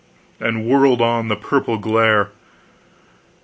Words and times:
and 0.39 0.65
whirled 0.67 0.99
on 1.01 1.27
the 1.27 1.35
purple 1.35 1.77
glare! 1.77 2.31